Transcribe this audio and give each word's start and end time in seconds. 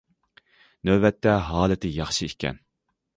نۆۋەتتە 0.89 1.35
ھالىتى 1.49 1.91
ياخشى 1.99 2.31
ئىكەن. 2.31 2.59